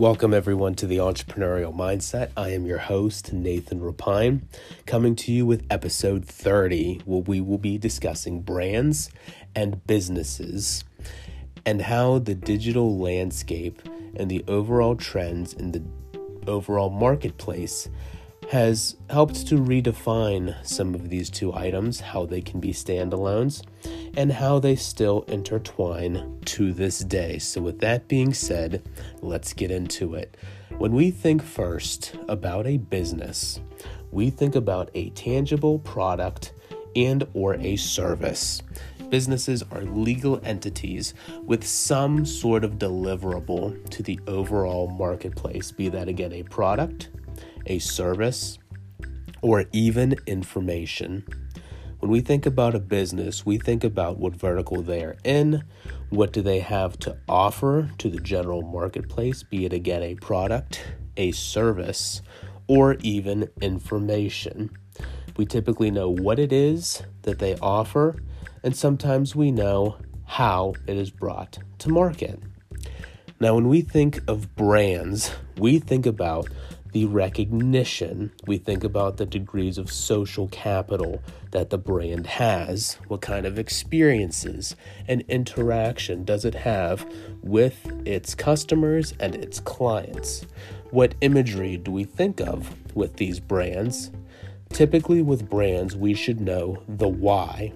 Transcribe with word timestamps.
Welcome, 0.00 0.32
everyone, 0.32 0.76
to 0.76 0.86
the 0.86 0.96
Entrepreneurial 0.96 1.76
Mindset. 1.76 2.30
I 2.34 2.52
am 2.52 2.64
your 2.64 2.78
host, 2.78 3.34
Nathan 3.34 3.82
Rapine, 3.82 4.48
coming 4.86 5.14
to 5.16 5.30
you 5.30 5.44
with 5.44 5.66
episode 5.68 6.24
30, 6.24 7.02
where 7.04 7.20
we 7.20 7.42
will 7.42 7.58
be 7.58 7.76
discussing 7.76 8.40
brands 8.40 9.10
and 9.54 9.86
businesses 9.86 10.84
and 11.66 11.82
how 11.82 12.18
the 12.18 12.34
digital 12.34 12.98
landscape 12.98 13.82
and 14.16 14.30
the 14.30 14.42
overall 14.48 14.96
trends 14.96 15.52
in 15.52 15.72
the 15.72 15.82
overall 16.46 16.88
marketplace 16.88 17.90
has 18.50 18.96
helped 19.10 19.46
to 19.48 19.56
redefine 19.56 20.56
some 20.66 20.94
of 20.94 21.10
these 21.10 21.28
two 21.28 21.52
items, 21.52 22.00
how 22.00 22.24
they 22.24 22.40
can 22.40 22.58
be 22.58 22.72
standalones, 22.72 23.62
and 24.20 24.32
how 24.32 24.58
they 24.58 24.76
still 24.76 25.22
intertwine 25.28 26.38
to 26.44 26.74
this 26.74 26.98
day. 26.98 27.38
So, 27.38 27.62
with 27.62 27.78
that 27.78 28.06
being 28.06 28.34
said, 28.34 28.86
let's 29.22 29.54
get 29.54 29.70
into 29.70 30.14
it. 30.14 30.36
When 30.76 30.92
we 30.92 31.10
think 31.10 31.42
first 31.42 32.14
about 32.28 32.66
a 32.66 32.76
business, 32.76 33.60
we 34.10 34.28
think 34.28 34.56
about 34.56 34.90
a 34.94 35.08
tangible 35.10 35.78
product 35.78 36.52
and 36.94 37.26
or 37.32 37.54
a 37.54 37.76
service. 37.76 38.60
Businesses 39.08 39.64
are 39.72 39.84
legal 39.84 40.38
entities 40.44 41.14
with 41.42 41.66
some 41.66 42.26
sort 42.26 42.62
of 42.62 42.72
deliverable 42.72 43.88
to 43.88 44.02
the 44.02 44.20
overall 44.26 44.90
marketplace, 44.90 45.72
be 45.72 45.88
that 45.88 46.08
again 46.08 46.34
a 46.34 46.42
product, 46.42 47.08
a 47.64 47.78
service, 47.78 48.58
or 49.40 49.64
even 49.72 50.14
information. 50.26 51.24
When 52.00 52.10
we 52.10 52.22
think 52.22 52.46
about 52.46 52.74
a 52.74 52.80
business, 52.80 53.44
we 53.44 53.58
think 53.58 53.84
about 53.84 54.18
what 54.18 54.34
vertical 54.34 54.80
they 54.80 55.04
are 55.04 55.18
in, 55.22 55.64
what 56.08 56.32
do 56.32 56.40
they 56.40 56.60
have 56.60 56.98
to 57.00 57.18
offer 57.28 57.90
to 57.98 58.08
the 58.08 58.18
general 58.20 58.62
marketplace, 58.62 59.42
be 59.42 59.66
it 59.66 59.74
again 59.74 60.02
a 60.02 60.14
product, 60.14 60.82
a 61.18 61.30
service, 61.32 62.22
or 62.66 62.96
even 63.00 63.50
information. 63.60 64.70
We 65.36 65.44
typically 65.44 65.90
know 65.90 66.08
what 66.08 66.38
it 66.38 66.54
is 66.54 67.02
that 67.22 67.38
they 67.38 67.56
offer, 67.58 68.16
and 68.62 68.74
sometimes 68.74 69.36
we 69.36 69.50
know 69.50 69.98
how 70.24 70.72
it 70.86 70.96
is 70.96 71.10
brought 71.10 71.58
to 71.80 71.90
market. 71.90 72.40
Now, 73.40 73.56
when 73.56 73.68
we 73.68 73.82
think 73.82 74.20
of 74.26 74.56
brands, 74.56 75.32
we 75.58 75.78
think 75.78 76.06
about 76.06 76.48
the 76.92 77.06
recognition. 77.06 78.32
We 78.46 78.58
think 78.58 78.84
about 78.84 79.16
the 79.16 79.26
degrees 79.26 79.78
of 79.78 79.90
social 79.90 80.48
capital 80.48 81.22
that 81.52 81.70
the 81.70 81.78
brand 81.78 82.26
has. 82.26 82.98
What 83.08 83.20
kind 83.20 83.46
of 83.46 83.58
experiences 83.58 84.76
and 85.08 85.22
interaction 85.28 86.24
does 86.24 86.44
it 86.44 86.54
have 86.54 87.06
with 87.42 87.76
its 88.06 88.34
customers 88.34 89.14
and 89.20 89.34
its 89.34 89.60
clients? 89.60 90.44
What 90.90 91.14
imagery 91.20 91.76
do 91.76 91.92
we 91.92 92.04
think 92.04 92.40
of 92.40 92.74
with 92.96 93.16
these 93.16 93.40
brands? 93.40 94.10
Typically, 94.70 95.22
with 95.22 95.48
brands, 95.48 95.96
we 95.96 96.14
should 96.14 96.40
know 96.40 96.82
the 96.88 97.08
why. 97.08 97.72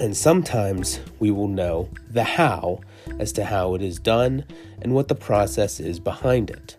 And 0.00 0.16
sometimes 0.16 1.00
we 1.18 1.30
will 1.30 1.48
know 1.48 1.90
the 2.08 2.24
how 2.24 2.80
as 3.18 3.32
to 3.32 3.44
how 3.44 3.74
it 3.74 3.82
is 3.82 3.98
done 3.98 4.44
and 4.80 4.94
what 4.94 5.08
the 5.08 5.14
process 5.14 5.80
is 5.80 6.00
behind 6.00 6.48
it. 6.48 6.76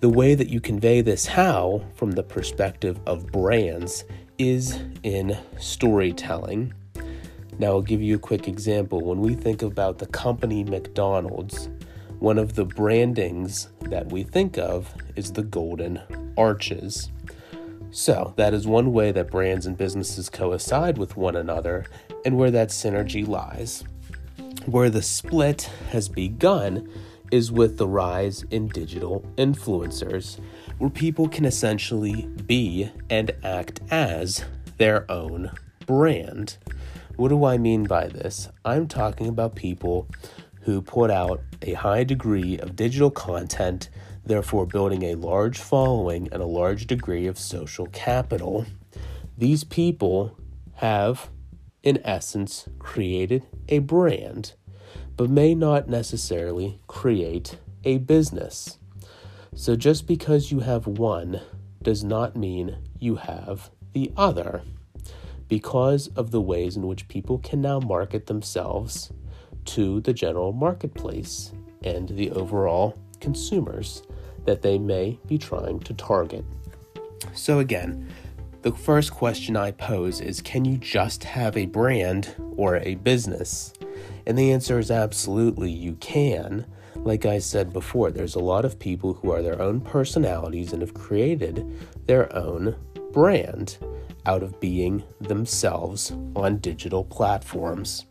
The 0.00 0.10
way 0.10 0.34
that 0.34 0.50
you 0.50 0.60
convey 0.60 1.00
this 1.00 1.24
how 1.24 1.82
from 1.94 2.10
the 2.10 2.22
perspective 2.22 3.00
of 3.06 3.32
brands 3.32 4.04
is 4.36 4.78
in 5.02 5.38
storytelling. 5.58 6.74
Now, 7.58 7.68
I'll 7.68 7.82
give 7.82 8.02
you 8.02 8.16
a 8.16 8.18
quick 8.18 8.46
example. 8.46 9.00
When 9.00 9.20
we 9.20 9.34
think 9.34 9.62
about 9.62 9.96
the 9.96 10.06
company 10.06 10.64
McDonald's, 10.64 11.70
one 12.18 12.36
of 12.36 12.54
the 12.54 12.66
brandings 12.66 13.68
that 13.88 14.12
we 14.12 14.22
think 14.22 14.58
of 14.58 14.94
is 15.16 15.32
the 15.32 15.42
golden 15.42 16.02
arches. 16.36 17.10
So, 17.90 18.34
that 18.36 18.52
is 18.52 18.66
one 18.66 18.92
way 18.92 19.12
that 19.12 19.30
brands 19.30 19.64
and 19.64 19.78
businesses 19.78 20.28
coincide 20.28 20.98
with 20.98 21.16
one 21.16 21.36
another 21.36 21.86
and 22.26 22.36
where 22.36 22.50
that 22.50 22.68
synergy 22.68 23.26
lies. 23.26 23.82
Where 24.66 24.90
the 24.90 25.00
split 25.00 25.70
has 25.90 26.10
begun 26.10 26.90
is 27.30 27.52
with 27.52 27.78
the 27.78 27.88
rise 27.88 28.44
in 28.50 28.68
digital 28.68 29.24
influencers, 29.36 30.38
where 30.78 30.90
people 30.90 31.28
can 31.28 31.44
essentially 31.44 32.26
be 32.46 32.90
and 33.10 33.30
act 33.42 33.80
as 33.90 34.44
their 34.78 35.10
own 35.10 35.50
brand. 35.86 36.58
What 37.16 37.28
do 37.28 37.44
I 37.44 37.56
mean 37.56 37.84
by 37.84 38.08
this? 38.08 38.48
I'm 38.64 38.88
talking 38.88 39.28
about 39.28 39.54
people 39.54 40.06
who 40.62 40.82
put 40.82 41.10
out 41.10 41.40
a 41.62 41.74
high 41.74 42.04
degree 42.04 42.58
of 42.58 42.76
digital 42.76 43.10
content, 43.10 43.88
therefore 44.24 44.66
building 44.66 45.04
a 45.04 45.14
large 45.14 45.58
following 45.58 46.28
and 46.32 46.42
a 46.42 46.46
large 46.46 46.86
degree 46.86 47.26
of 47.26 47.38
social 47.38 47.86
capital. 47.86 48.66
These 49.38 49.64
people 49.64 50.36
have, 50.74 51.30
in 51.82 52.00
essence, 52.04 52.68
created 52.78 53.46
a 53.68 53.78
brand 53.78 54.54
but 55.16 55.30
may 55.30 55.54
not 55.54 55.88
necessarily 55.88 56.78
create 56.86 57.58
a 57.84 57.98
business. 57.98 58.78
So 59.54 59.76
just 59.76 60.06
because 60.06 60.50
you 60.50 60.60
have 60.60 60.86
one 60.86 61.40
does 61.82 62.04
not 62.04 62.36
mean 62.36 62.76
you 62.98 63.16
have 63.16 63.70
the 63.92 64.12
other 64.16 64.62
because 65.48 66.08
of 66.08 66.30
the 66.30 66.40
ways 66.40 66.76
in 66.76 66.86
which 66.86 67.08
people 67.08 67.38
can 67.38 67.60
now 67.60 67.80
market 67.80 68.26
themselves 68.26 69.12
to 69.64 70.00
the 70.00 70.12
general 70.12 70.52
marketplace 70.52 71.52
and 71.84 72.08
the 72.10 72.30
overall 72.32 72.98
consumers 73.20 74.02
that 74.44 74.62
they 74.62 74.78
may 74.78 75.18
be 75.26 75.38
trying 75.38 75.80
to 75.80 75.94
target. 75.94 76.44
So, 77.32 77.58
again, 77.58 78.08
the 78.62 78.72
first 78.72 79.12
question 79.12 79.56
I 79.56 79.70
pose 79.72 80.20
is 80.20 80.40
Can 80.40 80.64
you 80.64 80.76
just 80.76 81.24
have 81.24 81.56
a 81.56 81.66
brand 81.66 82.34
or 82.56 82.76
a 82.76 82.96
business? 82.96 83.72
And 84.26 84.36
the 84.36 84.50
answer 84.52 84.78
is 84.78 84.90
absolutely 84.90 85.70
you 85.70 85.94
can. 85.94 86.66
Like 86.96 87.24
I 87.24 87.38
said 87.38 87.72
before, 87.72 88.10
there's 88.10 88.34
a 88.34 88.40
lot 88.40 88.64
of 88.64 88.78
people 88.78 89.14
who 89.14 89.30
are 89.30 89.42
their 89.42 89.62
own 89.62 89.80
personalities 89.80 90.72
and 90.72 90.82
have 90.82 90.94
created 90.94 91.64
their 92.06 92.34
own 92.34 92.74
brand 93.12 93.78
out 94.26 94.42
of 94.42 94.58
being 94.58 95.04
themselves 95.20 96.10
on 96.34 96.58
digital 96.58 97.04
platforms. 97.04 98.06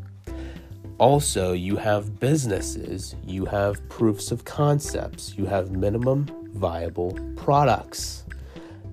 Also, 0.97 1.51
you 1.51 1.75
have 1.75 2.21
businesses, 2.21 3.15
you 3.25 3.43
have 3.43 3.87
proofs 3.89 4.31
of 4.31 4.45
concepts, 4.45 5.35
you 5.37 5.45
have 5.45 5.71
minimum 5.71 6.25
viable 6.53 7.19
products 7.35 8.23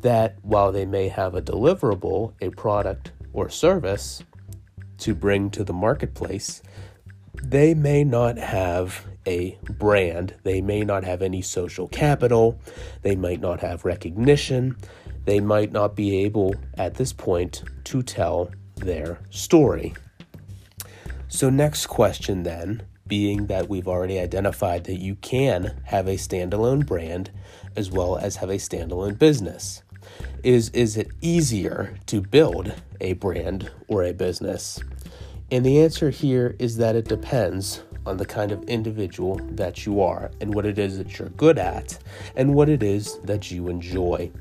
that, 0.00 0.36
while 0.42 0.72
they 0.72 0.84
may 0.84 1.06
have 1.06 1.36
a 1.36 1.42
deliverable, 1.42 2.32
a 2.40 2.50
product 2.50 3.12
or 3.32 3.48
service 3.48 4.24
to 4.98 5.14
bring 5.14 5.48
to 5.48 5.62
the 5.62 5.72
marketplace, 5.72 6.60
they 7.34 7.75
may 7.75 8.04
not 8.04 8.38
have 8.38 9.06
a 9.26 9.59
brand, 9.70 10.34
they 10.43 10.60
may 10.60 10.82
not 10.82 11.04
have 11.04 11.22
any 11.22 11.43
social 11.43 11.88
capital, 11.88 12.59
they 13.03 13.16
might 13.16 13.41
not 13.41 13.60
have 13.60 13.84
recognition, 13.84 14.76
they 15.25 15.41
might 15.41 15.72
not 15.72 15.94
be 15.94 16.25
able 16.25 16.54
at 16.75 16.94
this 16.94 17.12
point 17.12 17.62
to 17.84 18.03
tell 18.03 18.50
their 18.76 19.20
story. 19.31 19.94
So, 21.28 21.48
next 21.48 21.87
question 21.87 22.43
then, 22.43 22.82
being 23.06 23.47
that 23.47 23.69
we've 23.69 23.88
already 23.88 24.19
identified 24.19 24.84
that 24.84 24.99
you 24.99 25.14
can 25.16 25.81
have 25.84 26.09
a 26.09 26.16
standalone 26.16 26.87
brand 26.87 27.31
as 27.76 27.91
well 27.91 28.16
as 28.16 28.37
have 28.37 28.50
a 28.50 28.54
standalone 28.54 29.19
business. 29.19 29.82
Is, 30.43 30.70
is 30.70 30.97
it 30.97 31.09
easier 31.20 31.97
to 32.06 32.20
build 32.20 32.75
a 33.00 33.12
brand 33.14 33.70
or 33.88 34.03
a 34.03 34.12
business? 34.12 34.81
And 35.52 35.66
the 35.66 35.82
answer 35.82 36.08
here 36.08 36.56
is 36.58 36.78
that 36.78 36.96
it 36.96 37.04
depends 37.04 37.82
on 38.06 38.16
the 38.16 38.25
kind 38.25 38.52
of 38.52 38.64
individual 38.64 39.38
that 39.50 39.84
you 39.84 40.00
are 40.00 40.31
and 40.40 40.54
what 40.54 40.64
it 40.64 40.78
is 40.78 40.96
that 40.96 41.19
you're 41.19 41.28
good 41.28 41.58
at 41.58 41.99
and 42.37 42.54
what 42.54 42.70
it 42.70 42.82
is 42.82 43.19
that 43.25 43.50
you 43.50 43.69
enjoy. 43.69 44.32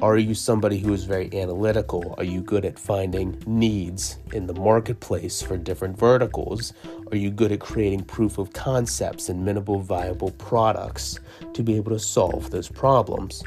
Are 0.00 0.16
you 0.16 0.34
somebody 0.34 0.78
who 0.78 0.94
is 0.94 1.04
very 1.04 1.28
analytical? 1.38 2.14
Are 2.16 2.24
you 2.24 2.40
good 2.40 2.64
at 2.64 2.78
finding 2.78 3.42
needs 3.46 4.18
in 4.32 4.46
the 4.46 4.54
marketplace 4.54 5.42
for 5.42 5.58
different 5.58 5.98
verticals? 5.98 6.72
Are 7.10 7.16
you 7.18 7.30
good 7.30 7.52
at 7.52 7.60
creating 7.60 8.04
proof 8.04 8.38
of 8.38 8.54
concepts 8.54 9.28
and 9.28 9.44
minimal 9.44 9.80
viable 9.80 10.30
products 10.32 11.20
to 11.52 11.62
be 11.62 11.76
able 11.76 11.92
to 11.92 11.98
solve 11.98 12.50
those 12.50 12.68
problems? 12.68 13.44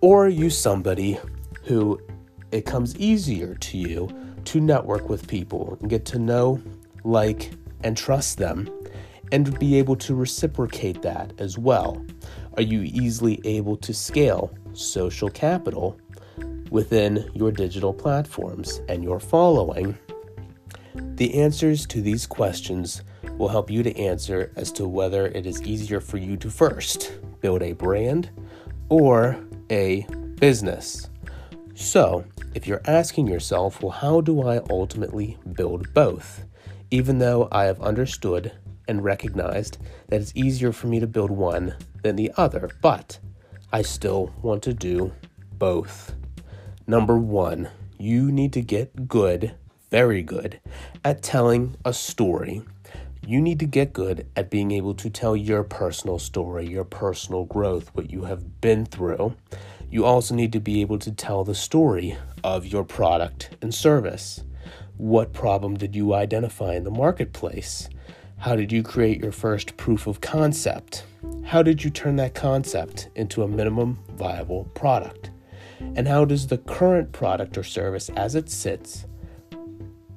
Or 0.00 0.26
are 0.26 0.30
you 0.30 0.48
somebody 0.48 1.18
who 1.64 2.00
it 2.52 2.64
comes 2.64 2.96
easier 2.96 3.54
to 3.54 3.78
you 3.78 4.08
to 4.46 4.60
network 4.60 5.08
with 5.08 5.26
people 5.28 5.76
and 5.80 5.90
get 5.90 6.04
to 6.06 6.18
know, 6.18 6.60
like, 7.04 7.52
and 7.84 7.96
trust 7.96 8.38
them, 8.38 8.68
and 9.32 9.58
be 9.58 9.76
able 9.76 9.96
to 9.96 10.14
reciprocate 10.14 11.02
that 11.02 11.32
as 11.38 11.58
well? 11.58 12.04
Are 12.56 12.62
you 12.62 12.82
easily 12.82 13.40
able 13.44 13.76
to 13.78 13.92
scale 13.92 14.52
social 14.72 15.28
capital 15.28 15.98
within 16.70 17.30
your 17.34 17.52
digital 17.52 17.92
platforms 17.92 18.80
and 18.88 19.02
your 19.02 19.20
following? 19.20 19.96
The 20.94 21.40
answers 21.40 21.86
to 21.86 22.00
these 22.00 22.26
questions 22.26 23.02
will 23.36 23.48
help 23.48 23.70
you 23.70 23.82
to 23.82 23.96
answer 23.96 24.52
as 24.56 24.72
to 24.72 24.88
whether 24.88 25.26
it 25.26 25.46
is 25.46 25.62
easier 25.62 26.00
for 26.00 26.16
you 26.16 26.36
to 26.38 26.50
first 26.50 27.12
build 27.40 27.62
a 27.62 27.72
brand 27.72 28.30
or 28.88 29.38
a 29.70 30.06
business? 30.40 31.08
So, 31.74 32.24
if 32.54 32.66
you're 32.66 32.82
asking 32.86 33.26
yourself, 33.26 33.82
well, 33.82 33.92
how 33.92 34.20
do 34.20 34.46
I 34.46 34.60
ultimately 34.70 35.38
build 35.52 35.92
both? 35.94 36.44
Even 36.90 37.18
though 37.18 37.48
I 37.52 37.64
have 37.64 37.80
understood 37.80 38.52
and 38.86 39.04
recognized 39.04 39.78
that 40.08 40.20
it's 40.20 40.32
easier 40.34 40.72
for 40.72 40.86
me 40.86 41.00
to 41.00 41.06
build 41.06 41.30
one 41.30 41.74
than 42.02 42.16
the 42.16 42.32
other, 42.36 42.70
but 42.80 43.18
I 43.72 43.82
still 43.82 44.32
want 44.42 44.62
to 44.62 44.72
do 44.72 45.12
both. 45.52 46.14
Number 46.86 47.18
one, 47.18 47.68
you 47.98 48.32
need 48.32 48.54
to 48.54 48.62
get 48.62 49.08
good, 49.08 49.54
very 49.90 50.22
good, 50.22 50.60
at 51.04 51.22
telling 51.22 51.76
a 51.84 51.92
story. 51.92 52.62
You 53.26 53.42
need 53.42 53.58
to 53.60 53.66
get 53.66 53.92
good 53.92 54.26
at 54.34 54.48
being 54.48 54.70
able 54.70 54.94
to 54.94 55.10
tell 55.10 55.36
your 55.36 55.64
personal 55.64 56.18
story, 56.18 56.66
your 56.66 56.84
personal 56.84 57.44
growth, 57.44 57.90
what 57.92 58.10
you 58.10 58.24
have 58.24 58.62
been 58.62 58.86
through. 58.86 59.34
You 59.90 60.04
also 60.04 60.34
need 60.34 60.52
to 60.52 60.60
be 60.60 60.80
able 60.82 60.98
to 60.98 61.12
tell 61.12 61.44
the 61.44 61.54
story 61.54 62.18
of 62.44 62.66
your 62.66 62.84
product 62.84 63.50
and 63.62 63.74
service. 63.74 64.44
What 64.98 65.32
problem 65.32 65.76
did 65.76 65.96
you 65.96 66.12
identify 66.12 66.74
in 66.74 66.84
the 66.84 66.90
marketplace? 66.90 67.88
How 68.36 68.54
did 68.54 68.70
you 68.70 68.82
create 68.82 69.22
your 69.22 69.32
first 69.32 69.76
proof 69.76 70.06
of 70.06 70.20
concept? 70.20 71.04
How 71.44 71.62
did 71.62 71.82
you 71.82 71.90
turn 71.90 72.16
that 72.16 72.34
concept 72.34 73.08
into 73.14 73.42
a 73.42 73.48
minimum 73.48 73.98
viable 74.10 74.64
product? 74.74 75.30
And 75.80 76.06
how 76.06 76.24
does 76.24 76.46
the 76.46 76.58
current 76.58 77.12
product 77.12 77.56
or 77.56 77.62
service 77.62 78.10
as 78.10 78.34
it 78.34 78.50
sits 78.50 79.06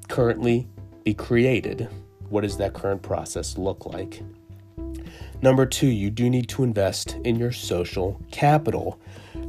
currently 0.09 0.67
be 1.03 1.13
created? 1.13 1.87
What 2.29 2.41
does 2.41 2.57
that 2.57 2.73
current 2.73 3.01
process 3.01 3.57
look 3.57 3.85
like? 3.85 4.21
Number 5.41 5.65
two, 5.65 5.87
you 5.87 6.09
do 6.11 6.29
need 6.29 6.49
to 6.49 6.63
invest 6.63 7.17
in 7.23 7.37
your 7.37 7.51
social 7.51 8.21
capital. 8.31 8.99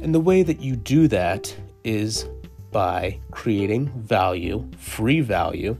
And 0.03 0.13
the 0.13 0.19
way 0.19 0.43
that 0.43 0.59
you 0.59 0.75
do 0.75 1.07
that 1.07 1.55
is 1.85 2.27
by 2.73 3.19
creating 3.31 3.87
value, 4.01 4.69
free 4.77 5.21
value, 5.21 5.77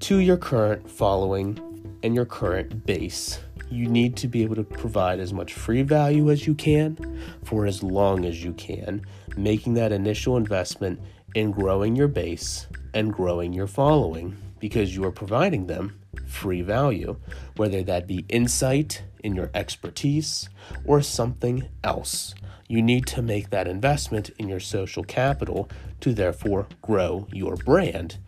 to 0.00 0.16
your 0.16 0.38
current 0.38 0.90
following 0.90 1.60
and 2.02 2.14
your 2.14 2.24
current 2.24 2.86
base. 2.86 3.40
You 3.70 3.86
need 3.86 4.16
to 4.16 4.28
be 4.28 4.42
able 4.44 4.56
to 4.56 4.64
provide 4.64 5.20
as 5.20 5.34
much 5.34 5.52
free 5.52 5.82
value 5.82 6.30
as 6.30 6.46
you 6.46 6.54
can 6.54 7.20
for 7.44 7.66
as 7.66 7.82
long 7.82 8.24
as 8.24 8.42
you 8.42 8.54
can, 8.54 9.04
making 9.36 9.74
that 9.74 9.92
initial 9.92 10.38
investment 10.38 10.98
in 11.34 11.50
growing 11.50 11.94
your 11.94 12.08
base 12.08 12.66
and 12.94 13.12
growing 13.12 13.52
your 13.52 13.66
following 13.66 14.34
because 14.58 14.96
you 14.96 15.04
are 15.04 15.12
providing 15.12 15.66
them 15.66 16.00
free 16.26 16.62
value, 16.62 17.14
whether 17.56 17.82
that 17.82 18.06
be 18.06 18.24
insight 18.30 19.02
in 19.24 19.34
your 19.34 19.50
expertise 19.54 20.48
or 20.84 21.02
something 21.02 21.68
else. 21.82 22.34
You 22.68 22.80
need 22.80 23.06
to 23.08 23.22
make 23.22 23.50
that 23.50 23.66
investment 23.66 24.30
in 24.38 24.48
your 24.48 24.60
social 24.60 25.02
capital 25.02 25.68
to 26.00 26.14
therefore 26.14 26.68
grow 26.80 27.26
your 27.32 27.56
brand 27.56 28.18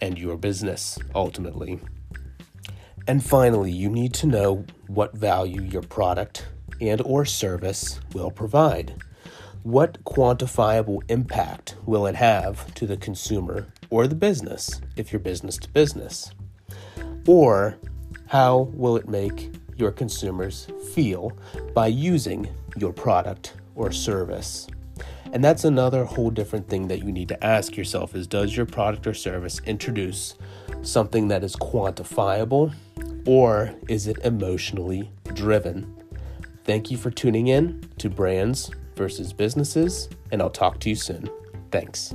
and 0.00 0.18
your 0.18 0.36
business 0.36 0.98
ultimately. 1.14 1.80
And 3.08 3.24
finally, 3.24 3.72
you 3.72 3.88
need 3.88 4.14
to 4.14 4.26
know 4.26 4.64
what 4.86 5.16
value 5.16 5.62
your 5.62 5.82
product 5.82 6.46
and 6.80 7.00
or 7.02 7.24
service 7.24 8.00
will 8.12 8.30
provide. 8.30 8.94
What 9.62 10.04
quantifiable 10.04 11.02
impact 11.08 11.76
will 11.86 12.06
it 12.06 12.14
have 12.14 12.72
to 12.74 12.86
the 12.86 12.96
consumer 12.96 13.66
or 13.90 14.06
the 14.06 14.14
business 14.14 14.80
if 14.96 15.12
you're 15.12 15.20
business 15.20 15.56
to 15.58 15.68
business? 15.70 16.30
Or 17.26 17.78
how 18.28 18.70
will 18.74 18.96
it 18.96 19.08
make 19.08 19.50
your 19.76 19.90
consumers 19.90 20.68
feel 20.92 21.36
by 21.74 21.86
using 21.86 22.48
your 22.76 22.92
product 22.92 23.54
or 23.74 23.92
service? 23.92 24.66
And 25.32 25.42
that's 25.44 25.64
another 25.64 26.04
whole 26.04 26.30
different 26.30 26.68
thing 26.68 26.88
that 26.88 27.04
you 27.04 27.12
need 27.12 27.28
to 27.28 27.44
ask 27.44 27.76
yourself 27.76 28.14
is 28.14 28.26
does 28.26 28.56
your 28.56 28.66
product 28.66 29.06
or 29.06 29.14
service 29.14 29.60
introduce 29.66 30.34
something 30.82 31.28
that 31.28 31.44
is 31.44 31.56
quantifiable 31.56 32.72
or 33.26 33.74
is 33.88 34.06
it 34.06 34.18
emotionally 34.18 35.10
driven? 35.34 35.92
Thank 36.64 36.90
you 36.90 36.96
for 36.96 37.10
tuning 37.10 37.48
in 37.48 37.88
to 37.98 38.08
Brands 38.08 38.70
versus 38.94 39.32
Businesses, 39.32 40.08
and 40.30 40.40
I'll 40.40 40.50
talk 40.50 40.80
to 40.80 40.88
you 40.88 40.96
soon. 40.96 41.28
Thanks. 41.70 42.12